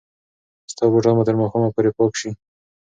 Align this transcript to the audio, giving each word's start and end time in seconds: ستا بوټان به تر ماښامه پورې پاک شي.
ستا 0.71 0.85
بوټان 0.91 1.15
به 1.17 1.23
تر 1.27 1.35
ماښامه 1.41 1.69
پورې 1.75 1.91
پاک 1.97 2.13
شي. 2.19 2.29